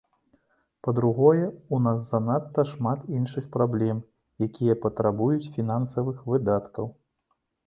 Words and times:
Па-другое, 0.85 1.43
у 1.77 1.79
нас 1.87 1.99
занадта 2.11 2.65
шмат 2.71 3.03
іншых 3.17 3.45
праблем, 3.57 4.01
якія 4.47 4.77
патрабуюць 4.87 5.51
фінансавых 5.61 6.17
выдаткаў. 6.35 6.85